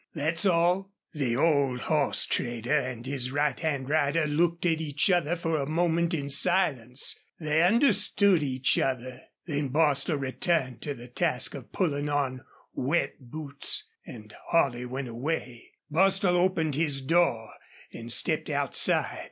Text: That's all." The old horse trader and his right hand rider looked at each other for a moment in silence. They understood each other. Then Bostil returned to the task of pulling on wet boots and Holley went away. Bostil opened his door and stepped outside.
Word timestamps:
That's 0.15 0.47
all." 0.47 0.93
The 1.13 1.37
old 1.37 1.81
horse 1.81 2.25
trader 2.25 2.75
and 2.75 3.05
his 3.05 3.31
right 3.31 3.59
hand 3.59 3.87
rider 3.87 4.25
looked 4.25 4.65
at 4.65 4.81
each 4.81 5.11
other 5.11 5.35
for 5.35 5.57
a 5.61 5.67
moment 5.69 6.15
in 6.15 6.31
silence. 6.31 7.19
They 7.39 7.61
understood 7.61 8.41
each 8.41 8.79
other. 8.79 9.21
Then 9.45 9.67
Bostil 9.69 10.15
returned 10.17 10.81
to 10.81 10.95
the 10.95 11.07
task 11.07 11.53
of 11.53 11.71
pulling 11.71 12.09
on 12.09 12.43
wet 12.73 13.13
boots 13.19 13.87
and 14.03 14.33
Holley 14.47 14.87
went 14.87 15.07
away. 15.07 15.69
Bostil 15.91 16.35
opened 16.35 16.73
his 16.73 17.01
door 17.01 17.51
and 17.93 18.11
stepped 18.11 18.49
outside. 18.49 19.19